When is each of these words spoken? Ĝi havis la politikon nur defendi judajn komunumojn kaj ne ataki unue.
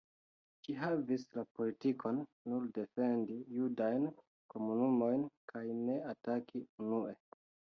Ĝi 0.67 0.75
havis 0.83 1.25
la 1.37 1.43
politikon 1.59 2.21
nur 2.53 2.65
defendi 2.79 3.37
judajn 3.59 4.09
komunumojn 4.55 5.23
kaj 5.53 5.65
ne 5.83 6.01
ataki 6.15 6.65
unue. 6.87 7.17